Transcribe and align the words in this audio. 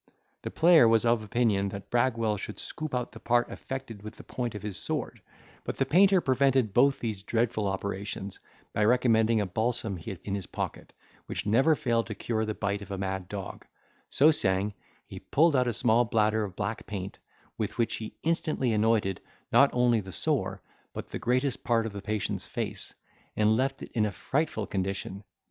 The 0.41 0.49
player 0.49 0.87
was 0.87 1.05
of 1.05 1.21
opinion 1.21 1.69
that 1.69 1.91
Bragwell 1.91 2.35
should 2.35 2.57
scoop 2.59 2.95
out 2.95 3.11
the 3.11 3.19
part 3.19 3.51
affected 3.51 4.01
with 4.01 4.15
the 4.15 4.23
point 4.23 4.55
of 4.55 4.63
his 4.63 4.75
sword; 4.75 5.21
but 5.63 5.77
the 5.77 5.85
painter 5.85 6.19
prevented 6.19 6.73
both 6.73 6.97
these 6.99 7.21
dreadful 7.21 7.67
operations 7.67 8.39
by 8.73 8.83
recommending 8.83 9.39
a 9.39 9.45
balsam 9.45 9.97
he 9.97 10.09
had 10.09 10.19
in 10.23 10.33
his 10.33 10.47
pocket, 10.47 10.91
which 11.27 11.45
never 11.45 11.75
failed 11.75 12.07
to 12.07 12.15
cure 12.15 12.45
the 12.47 12.55
bite 12.55 12.81
of 12.81 12.89
a 12.89 12.97
mad 12.97 13.29
dog; 13.29 13.67
so 14.09 14.31
saying, 14.31 14.73
he 15.05 15.19
pulled 15.19 15.55
out 15.55 15.67
a 15.67 15.71
small 15.71 16.03
bladder 16.03 16.43
of 16.43 16.55
black 16.55 16.87
paint, 16.87 17.19
with 17.59 17.77
which 17.77 17.97
he 17.97 18.15
instantly 18.23 18.73
anointed 18.73 19.21
not 19.51 19.69
only 19.71 19.99
the 19.99 20.11
sore, 20.11 20.63
but 20.93 21.09
the 21.11 21.19
greatest 21.19 21.63
part 21.63 21.85
of 21.85 21.93
the 21.93 22.01
patient's 22.01 22.47
face, 22.47 22.95
and 23.35 23.55
left 23.55 23.83
it 23.83 23.91
in 23.91 24.07
a 24.07 24.11
frightful 24.11 24.65
condition. 24.65 25.23